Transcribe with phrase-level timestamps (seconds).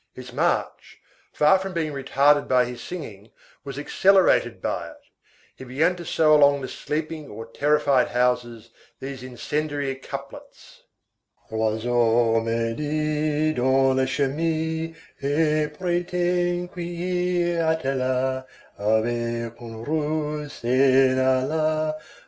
[0.15, 0.97] His march,
[1.31, 3.29] far from being retarded by his singing,
[3.63, 4.97] was accelerated by it.
[5.55, 10.81] He began to sow along the sleeping or terrified houses these incendiary couplets:—
[11.51, 18.47] "L'oiseau médit dans les charmilles, Et prétend qu'hier Atala
[18.79, 21.95] Avec un Russe s'en alla.